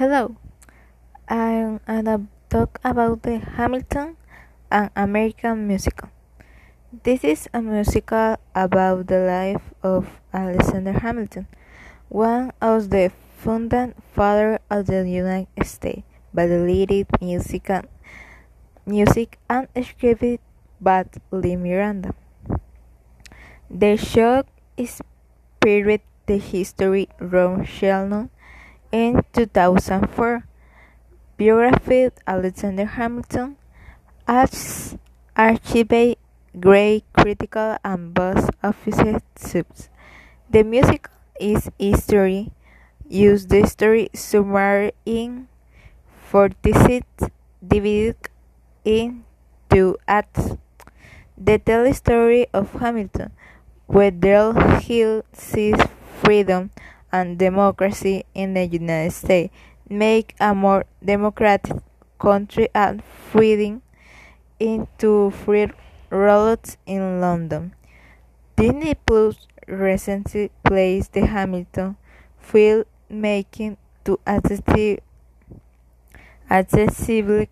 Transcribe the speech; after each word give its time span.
Hello, 0.00 0.34
I'm 1.28 1.78
gonna 1.86 2.24
talk 2.48 2.80
about 2.82 3.20
the 3.20 3.36
Hamilton, 3.36 4.16
an 4.72 4.88
American 4.96 5.68
musical. 5.68 6.08
This 7.04 7.22
is 7.22 7.50
a 7.52 7.60
musical 7.60 8.40
about 8.54 9.08
the 9.08 9.20
life 9.20 9.60
of 9.82 10.08
Alexander 10.32 10.96
Hamilton, 11.04 11.48
one 12.08 12.56
of 12.62 12.88
the 12.88 13.12
founding 13.36 13.92
fathers 14.16 14.60
of 14.70 14.86
the 14.86 15.04
United 15.04 15.66
States, 15.66 16.08
by 16.32 16.46
the 16.46 16.64
leading 16.64 17.04
music 17.20 17.68
and, 17.68 17.86
music 18.86 19.36
and 19.50 19.68
scripted 19.74 20.38
by 20.80 21.04
Lin 21.30 21.62
Miranda. 21.62 22.14
The 23.68 23.98
show 23.98 24.44
is 24.78 25.02
inspired 25.60 26.00
the 26.24 26.38
history 26.38 27.10
Ron 27.20 27.66
Chernow 27.66 28.30
in 28.92 29.22
2004, 29.32 30.44
biography 31.38 32.10
Alexander 32.26 32.84
Hamilton 32.84 33.56
has 34.26 34.96
achieved 35.36 36.16
great 36.58 37.04
critical 37.12 37.76
and 37.84 38.14
box 38.14 38.48
office. 38.62 39.22
The 40.50 40.62
musical 40.64 41.12
is 41.38 41.70
history 41.78 42.52
use 43.10 43.46
the 43.46 43.66
story 43.66 44.08
summary 44.14 44.92
in 45.04 45.48
46 46.30 47.06
divided 47.66 48.16
in 48.84 49.24
two 49.68 49.98
acts. 50.06 50.54
They 51.36 51.58
tell 51.58 51.84
the 51.84 51.94
story 51.94 52.46
of 52.54 52.70
Hamilton, 52.72 53.32
where 53.86 54.10
Dale 54.10 54.52
Hill 54.78 55.24
sees 55.32 55.74
freedom 56.22 56.70
and 57.12 57.38
democracy 57.38 58.24
in 58.34 58.54
the 58.54 58.66
United 58.66 59.12
States 59.12 59.54
make 59.88 60.34
a 60.40 60.54
more 60.54 60.84
democratic 61.04 61.76
country 62.18 62.68
and 62.74 63.02
freedom 63.04 63.82
into 64.58 65.30
free 65.30 65.68
rollouts 66.10 66.76
in 66.86 67.20
London. 67.20 67.74
Disney 68.56 68.94
Plus 68.94 69.48
recently 69.66 70.50
placed 70.64 71.12
the 71.12 71.26
Hamilton 71.26 71.96
film 72.38 72.84
making 73.08 73.76
to 74.04 74.18
accessible, 74.26 74.98
accessible 76.50 77.46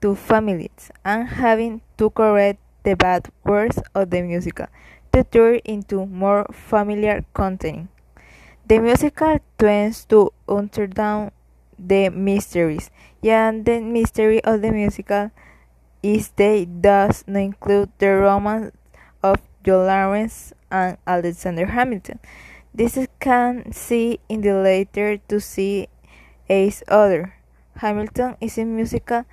to 0.00 0.14
families 0.14 0.90
and 1.04 1.28
having 1.28 1.80
to 1.96 2.10
correct 2.10 2.58
the 2.82 2.94
bad 2.94 3.28
words 3.44 3.80
of 3.94 4.10
the 4.10 4.22
musical 4.22 4.66
to 5.12 5.24
turn 5.24 5.56
into 5.64 6.06
more 6.06 6.46
familiar 6.52 7.24
content. 7.34 7.88
The 8.66 8.78
musical 8.78 9.38
tends 9.58 10.04
to 10.06 10.32
undertone 10.48 11.32
the 11.78 12.10
mysteries, 12.10 12.90
and 13.22 13.64
the 13.64 13.80
mystery 13.80 14.42
of 14.44 14.62
the 14.62 14.70
musical 14.70 15.30
is 16.02 16.30
they 16.36 16.64
does 16.64 17.24
not 17.26 17.40
include 17.40 17.90
the 17.98 18.14
romance 18.14 18.74
of 19.22 19.42
Joe 19.64 19.84
Lawrence 19.84 20.52
and 20.70 20.96
Alexander 21.06 21.66
Hamilton. 21.66 22.18
This 22.74 22.98
can 23.20 23.72
see 23.72 24.20
in 24.28 24.40
the 24.40 24.54
later 24.54 25.18
to 25.28 25.40
see 25.40 25.88
Ace 26.48 26.82
Other. 26.88 27.34
Hamilton 27.76 28.36
is 28.40 28.58
a 28.58 28.64
musical 28.64 29.24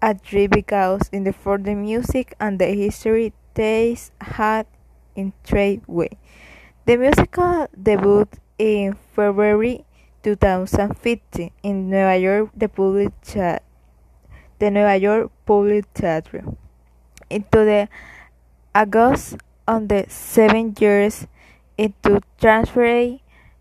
at 0.00 0.24
three 0.24 0.46
because 0.46 1.08
in 1.12 1.24
the 1.24 1.32
for 1.32 1.58
the 1.58 1.74
music 1.74 2.34
and 2.40 2.58
the 2.58 2.66
history 2.66 3.32
taste 3.54 4.12
had 4.20 4.66
in 5.14 5.32
trade 5.44 5.82
way. 5.86 6.18
The 6.86 6.96
musical 6.96 7.68
debuted 7.76 8.38
in 8.58 8.94
February 9.14 9.84
2015 10.22 11.50
in 11.62 11.90
New 11.90 12.10
York 12.10 12.50
the 12.56 12.68
Public 12.68 13.12
the 14.58 14.70
New 14.70 14.88
York 14.88 15.30
Public 15.46 15.84
Theater. 15.94 16.44
Into 17.30 17.58
the 17.64 17.88
August 18.74 19.36
on 19.66 19.86
the 19.86 20.04
seven 20.08 20.74
years 20.80 21.26
into 21.76 22.20
transfer 22.40 23.18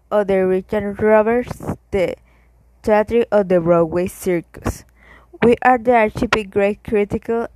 of 0.09 0.27
the 0.27 0.45
Richard 0.45 1.01
Rodgers 1.01 1.75
the 1.91 2.15
Theatre 2.81 3.25
of 3.31 3.49
the 3.49 3.59
Broadway 3.59 4.07
Circus. 4.07 4.83
We 5.43 5.55
are 5.61 5.77
the 5.77 5.91
archipel 5.91 6.49
great 6.49 6.83
critical 6.83 7.47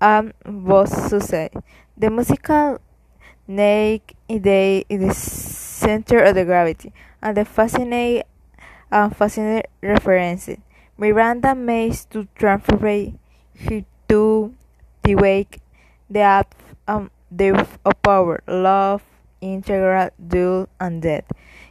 and 0.00 0.32
both 0.44 0.88
success. 0.88 1.50
The 1.96 2.10
musical 2.10 2.78
Nick 3.46 4.14
Day 4.28 4.84
is 4.88 5.65
center 5.76 6.18
of 6.24 6.34
the 6.34 6.44
gravity, 6.44 6.92
and 7.22 7.36
the 7.36 7.44
fascinating 7.44 8.22
and 8.90 9.14
fascinating 9.16 9.70
reference. 9.82 10.48
Miranda 10.96 11.54
makes 11.54 12.04
to 12.06 12.26
transfer 12.34 12.76
her 12.78 13.84
to 14.08 14.54
the 15.02 15.14
wake, 15.14 15.60
the 16.08 16.20
act 16.20 16.54
um, 16.88 17.10
depth 17.34 17.78
of 17.84 18.00
power, 18.02 18.42
love, 18.46 19.02
integral, 19.40 20.10
duel, 20.16 20.68
and 20.80 21.02
death, 21.02 21.24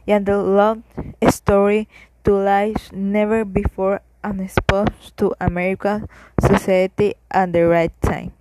and 0.06 0.26
the 0.26 0.38
love 0.38 0.82
story 1.28 1.88
to 2.22 2.34
life 2.34 2.92
never 2.92 3.44
before 3.44 4.00
exposed 4.40 5.16
to 5.16 5.34
American 5.40 6.08
society 6.40 7.14
at 7.30 7.52
the 7.52 7.62
right 7.62 7.94
time. 8.02 8.32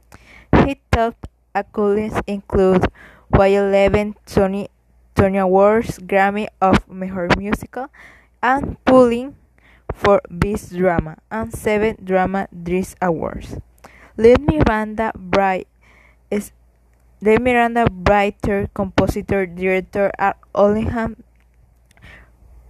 He 0.66 0.78
thought 0.92 1.16
accolades 1.54 2.22
include 2.26 2.86
why 3.30 3.48
11 3.48 4.16
Tony, 4.26 4.70
Tony 5.16 5.38
Awards, 5.38 5.98
Grammy 6.00 6.48
of 6.62 6.88
Mejor 6.88 7.30
Musical, 7.38 7.88
and 8.44 8.78
pulling 8.86 9.36
for 9.94 10.22
Best 10.30 10.76
Drama, 10.76 11.18
and 11.32 11.54
7 11.54 11.98
Drama 12.04 12.48
Desk 12.52 12.98
Awards. 13.02 13.58
Lin 14.18 14.46
Miranda 14.46 15.12
Bright 15.16 15.68
is 16.30 16.52
Lin 17.22 17.44
Miranda 17.44 17.88
writer, 18.08 18.70
compositor, 18.74 19.46
director, 19.46 20.12
at 20.20 20.38
Ollingham 20.54 21.24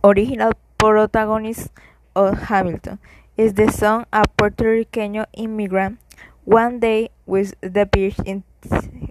original 0.05 0.53
protagonist 0.77 1.71
of 2.15 2.37
Hamilton 2.53 2.99
is 3.37 3.55
the 3.55 3.71
son 3.71 4.05
of 4.13 4.25
Puerto 4.37 4.69
Rican 4.69 5.25
immigrant. 5.33 5.97
One 6.45 6.79
day, 6.79 7.09
with 7.25 7.55
the 7.61 7.87
beach 7.89 8.15
in 8.23 8.43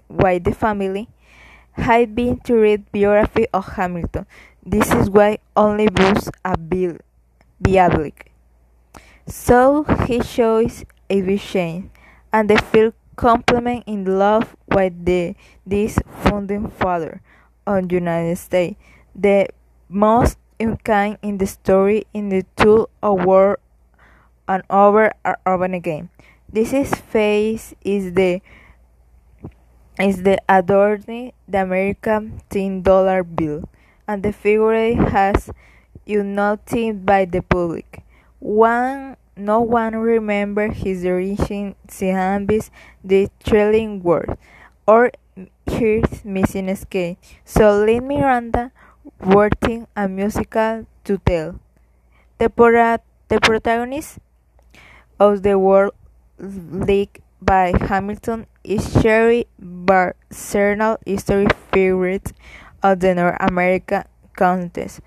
why 0.07 0.39
the 0.39 0.53
family 0.53 1.09
had 1.75 2.15
been 2.15 2.39
to 2.41 2.55
read 2.55 2.91
biography 2.91 3.47
of 3.53 3.65
Hamilton. 3.75 4.25
This 4.65 4.91
is 4.91 5.09
why 5.09 5.39
only 5.55 5.87
books 5.89 6.29
are 6.43 6.55
viable. 7.59 8.11
So 9.27 9.83
he 10.05 10.21
shows 10.21 10.85
a 11.09 11.21
vision, 11.21 11.91
and 12.33 12.49
they 12.49 12.57
feel 12.57 12.93
complement 13.15 13.83
in 13.87 14.05
love 14.05 14.55
with 14.67 15.05
the 15.05 15.35
this 15.65 15.99
founding 16.23 16.69
father 16.69 17.21
of 17.65 17.89
the 17.89 17.95
United 17.95 18.37
States, 18.37 18.75
the 19.13 19.47
most 19.89 20.37
unkind 20.59 21.17
in 21.21 21.37
the 21.37 21.47
story 21.47 22.05
in 22.13 22.29
the 22.29 22.45
two 22.55 22.87
award 23.03 23.59
and 24.47 24.63
over 24.69 25.13
and 25.23 25.35
over 25.45 25.65
again. 25.65 26.09
This 26.51 26.73
is 26.73 26.93
face 26.93 27.73
is 27.83 28.13
the 28.13 28.41
is 29.99 30.23
the 30.23 30.37
adorning 30.49 31.31
the 31.47 31.61
American 31.61 32.41
ten 32.49 32.81
dollar 32.81 33.23
bill, 33.23 33.69
and 34.07 34.23
the 34.23 34.33
figure 34.33 34.95
has 35.09 35.49
united 36.05 37.05
by 37.05 37.25
the 37.25 37.41
public. 37.41 38.03
One 38.39 39.17
no 39.37 39.59
one 39.61 39.95
remember 39.95 40.71
his 40.71 41.05
origin 41.05 41.75
Zambis 41.87 42.69
the 43.03 43.29
thrilling 43.43 44.01
word 44.01 44.37
or 44.87 45.11
his 45.65 46.23
missing 46.23 46.69
escape. 46.69 47.17
So 47.43 47.83
Lin 47.83 48.07
Miranda 48.07 48.71
working 49.19 49.87
a 49.95 50.07
musical 50.07 50.87
to 51.03 51.17
tell. 51.19 51.59
The, 52.37 52.51
the 53.27 53.39
protagonist 53.39 54.19
of 55.19 55.43
the 55.43 55.57
World 55.59 55.93
League 56.39 57.21
by 57.45 57.73
Hamilton 57.77 58.47
is 58.63 58.81
Sherry 59.01 59.45
Barcernal 59.61 60.97
history 61.05 61.45
favorite 61.71 62.33
of 62.81 62.99
the 62.99 63.13
North 63.13 63.37
American 63.39 64.03
contest. 64.35 65.01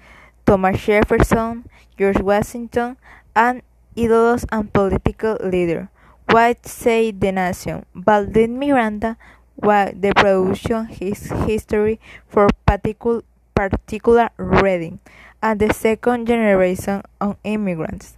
Thomas 0.47 0.81
Jefferson, 0.81 1.67
George 1.99 2.21
Washington, 2.21 2.97
and 3.35 3.63
ídolos 3.97 4.47
and 4.53 4.73
political 4.73 5.37
leader. 5.43 5.91
What 6.31 6.65
say 6.65 7.11
the 7.11 7.33
nation? 7.33 7.85
But 7.95 8.33
Miranda 8.59 9.19
was 9.57 9.93
the 9.99 10.15
production 10.15 10.87
his 10.87 11.31
history 11.45 11.99
for 12.29 12.49
particular 12.65 13.23
particular 13.55 14.31
reading 14.39 15.01
and 15.43 15.59
the 15.59 15.75
second 15.75 16.29
generation 16.29 17.03
of 17.21 17.37
immigrants. 17.43 18.15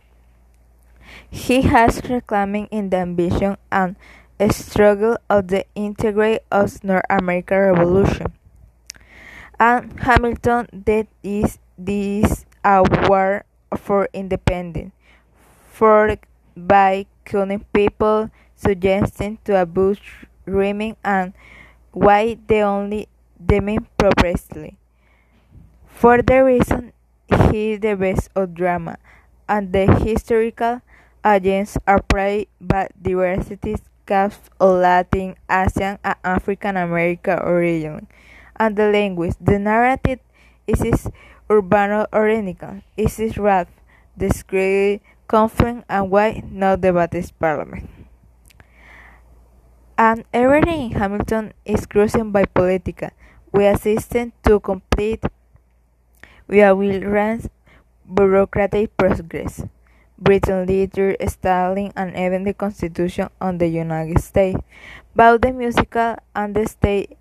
He 1.31 1.63
has 1.63 2.03
reclaiming 2.09 2.67
in 2.67 2.91
the 2.91 2.99
ambition 2.99 3.57
and 3.71 3.97
struggle 4.51 5.19
of 5.29 5.49
the 5.49 5.67
integrate 5.75 6.41
of 6.51 6.83
North 6.83 7.05
American 7.11 7.59
Revolution. 7.59 8.33
And 9.59 10.01
Hamilton 10.01 10.69
that 10.73 11.07
is 11.23 11.59
this 11.77 12.47
a 12.65 12.83
war 13.09 13.45
for 13.77 14.09
independence 14.13 14.93
forked 15.81 16.27
by 16.57 17.07
killing 17.25 17.65
people, 17.73 18.31
suggesting 18.57 19.39
to 19.45 19.61
abuse 19.61 20.01
dreaming 20.45 20.97
and 21.05 21.33
why 21.93 22.37
the 22.47 22.61
only 22.61 23.09
demon 23.41 23.87
purposely. 23.97 24.77
For 25.87 26.21
the 26.23 26.45
reason 26.45 26.93
he 27.51 27.73
is 27.73 27.81
the 27.81 27.97
best 27.97 28.29
of 28.35 28.55
drama, 28.55 28.99
and 29.49 29.73
the 29.73 29.87
historical 30.05 30.83
agents 31.25 31.77
are 31.87 32.03
played 32.03 32.49
by 32.61 32.89
diversity 33.01 33.77
cast 34.07 34.41
of 34.59 34.81
Latin, 34.81 35.37
Asian, 35.49 35.99
and 36.03 36.17
African 36.25 36.77
American 36.77 37.39
origin, 37.39 38.07
and 38.57 38.77
the 38.77 38.91
language. 38.91 39.35
The 39.41 39.59
narrative 39.59 40.21
is 40.67 41.09
urbano 41.49 42.07
oriental, 42.13 42.83
is 42.97 43.39
rap, 43.39 43.69
described 44.17 45.03
conflict 45.31 45.85
and 45.89 46.11
why 46.11 46.43
not 46.51 46.81
the 46.81 46.93
Baptist 46.93 47.39
Parliament. 47.39 47.89
And 49.97 50.25
everything 50.33 50.91
in 50.91 50.99
Hamilton 50.99 51.53
is 51.65 51.87
cruising 51.87 52.33
by 52.33 52.47
political. 52.47 53.11
We 53.53 53.67
assisted 53.67 54.33
to 54.45 54.59
complete 54.59 55.23
via 56.49 56.75
will 56.75 57.03
run 57.03 57.47
bureaucratic 58.09 58.97
progress. 58.97 59.63
Britain 60.21 60.67
literature, 60.67 61.17
styling, 61.27 61.93
and 61.97 62.17
even 62.17 62.45
the 62.45 62.55
Constitution 62.55 63.29
of 63.41 63.59
the 63.59 63.69
United 63.69 64.21
States. 64.21 64.61
Both 65.17 65.41
the 65.41 65.53
musical 65.53 66.17
and 66.35 66.55
the 66.55 66.69
state 66.69 67.17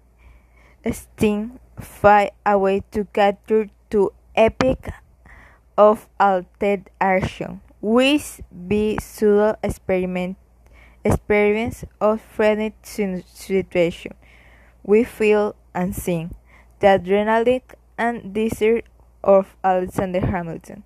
sting 0.92 1.60
find 1.80 2.32
a 2.46 2.58
way 2.58 2.84
to 2.92 3.06
capture 3.06 3.70
two 3.90 4.12
epic 4.36 4.92
of 5.78 6.08
altered 6.20 6.90
action, 7.00 7.62
which 7.82 8.42
be 8.68 8.98
pseudo 9.02 9.56
experiment 9.64 10.38
experience 11.04 11.86
of 12.02 12.22
friendly 12.22 12.74
situation. 12.84 14.14
We 14.84 15.04
feel 15.04 15.56
and 15.74 15.96
sing 15.96 16.36
the 16.80 17.00
adrenaline 17.00 17.62
and 17.98 18.34
desire 18.34 18.82
of 19.24 19.56
Alexander 19.64 20.26
Hamilton. 20.26 20.84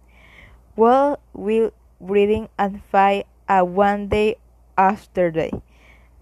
Well, 0.76 1.20
we 1.34 1.70
reading 2.04 2.50
and 2.58 2.84
fight 2.86 3.28
a 3.50 3.64
one 3.66 4.08
day 4.08 4.38
after 4.78 5.32
day. 5.32 5.52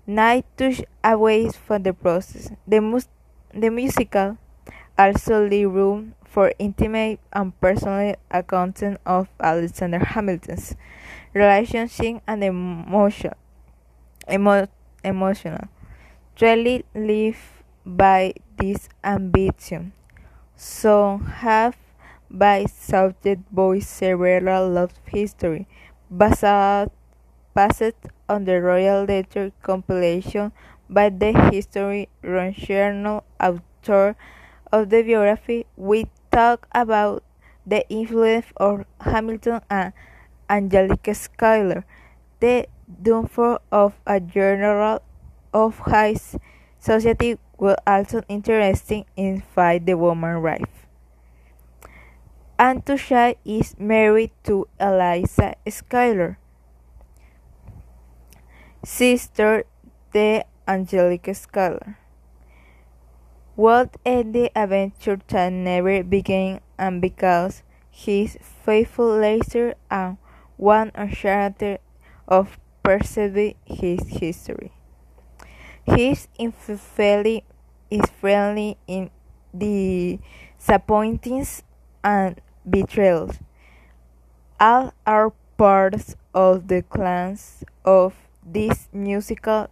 Night 0.07 0.45
touch 0.57 0.81
away 1.03 1.49
from 1.49 1.83
the 1.83 1.93
process. 1.93 2.51
The, 2.67 2.81
mus- 2.81 3.09
the 3.53 3.69
musical 3.69 4.37
also 4.97 5.47
leave 5.47 5.71
room 5.73 6.15
for 6.25 6.53
intimate 6.59 7.19
and 7.33 7.59
personal 7.61 8.15
accounting 8.31 8.97
of 9.05 9.29
Alexander 9.39 9.99
Hamilton's 9.99 10.75
relationship 11.33 12.21
and 12.27 12.43
emotion, 12.43 13.33
emo- 14.31 14.67
emotional. 15.03 15.67
Really 16.41 16.85
live 16.95 17.63
by 17.85 18.33
this 18.57 18.89
ambition. 19.03 19.93
Some 20.55 21.25
have 21.45 21.75
by 22.31 22.65
subject 22.65 23.43
voice 23.51 23.87
several 23.87 24.69
love 24.69 24.93
history 25.05 25.67
based, 26.09 26.43
based 27.53 27.95
on 28.29 28.45
the 28.45 28.61
Royal 28.61 29.03
Letter 29.03 29.51
compilation 29.61 30.51
by 30.89 31.09
the 31.09 31.33
history 31.51 32.07
journal 32.23 33.23
author 33.39 34.15
of 34.71 34.89
the 34.89 35.03
biography. 35.03 35.65
We 35.75 36.07
talk 36.31 36.67
about 36.71 37.23
the 37.65 37.87
influence 37.89 38.47
of 38.57 38.85
Hamilton 39.01 39.61
and 39.69 39.93
Angelica 40.49 41.13
Schuyler, 41.13 41.85
the 42.39 42.67
downfall 43.01 43.59
of 43.71 43.93
a 44.07 44.19
general 44.19 45.01
of 45.53 45.79
high 45.79 46.15
society 46.79 47.37
was 47.57 47.75
also 47.85 48.21
interesting 48.27 49.05
in 49.15 49.41
fight 49.53 49.85
the 49.85 49.97
woman 49.97 50.37
rights. 50.37 50.80
Antusha 52.61 53.33
is 53.43 53.73
married 53.79 54.29
to 54.43 54.67
Eliza 54.79 55.55
Schuyler, 55.67 56.37
sister 58.85 59.63
to 60.13 60.45
Angelica 60.67 61.33
Schuyler. 61.33 61.97
What 63.55 63.97
ended 64.05 64.51
adventure 64.55 65.19
that 65.29 65.49
never 65.51 66.03
began 66.03 66.61
and 66.77 67.01
because 67.01 67.63
his 67.89 68.37
faithful 68.63 69.09
laser 69.17 69.73
and 69.89 70.17
one 70.57 70.91
uncharted 70.93 71.79
of 72.27 72.59
perceiving 72.83 73.55
his 73.65 74.07
history. 74.21 74.71
His 75.83 76.27
infidelity 76.37 77.43
is 77.89 78.05
friendly 78.21 78.77
in 78.85 79.09
the 79.51 80.19
disappointings 80.59 81.63
and 82.03 82.39
betrayals. 82.69 83.39
All 84.59 84.93
are 85.05 85.33
parts 85.57 86.15
of 86.33 86.67
the 86.67 86.81
clans 86.81 87.63
of 87.83 88.13
this 88.45 88.89
musical 88.93 89.67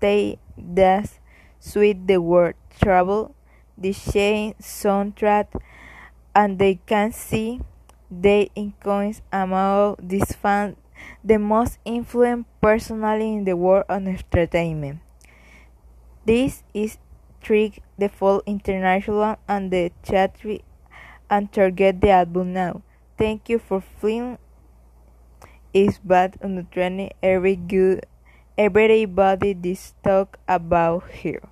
they 0.00 0.38
that 0.56 1.18
sweet 1.60 2.06
the 2.06 2.18
word 2.18 2.54
trouble, 2.80 3.34
the 3.76 3.92
shame 3.92 4.54
soundtrack, 4.60 5.46
and 6.34 6.58
they 6.58 6.78
can 6.86 7.12
see 7.12 7.60
they 8.10 8.50
include 8.54 9.20
among 9.32 9.96
these 10.00 10.32
fans 10.32 10.76
the 11.22 11.38
most 11.38 11.78
influential 11.84 12.46
personality 12.60 13.34
in 13.34 13.44
the 13.44 13.56
world 13.56 13.84
of 13.88 14.06
entertainment. 14.06 15.00
This 16.24 16.62
is 16.74 16.98
Trick 17.40 17.82
the 17.98 18.08
Fall 18.08 18.42
International 18.46 19.36
and 19.48 19.70
the 19.70 19.92
Theatre 20.02 20.58
and 21.30 21.52
target 21.52 22.00
the 22.00 22.10
album 22.10 22.52
now. 22.52 22.82
Thank 23.16 23.48
you 23.48 23.58
for 23.58 23.80
film 23.80 24.38
is 25.74 25.98
bad 25.98 26.38
on 26.42 26.56
the 26.56 26.62
training 26.64 27.12
every 27.22 27.56
good 27.56 28.06
everybody 28.56 29.52
this 29.52 29.94
talk 30.02 30.38
about 30.48 31.08
here. 31.10 31.42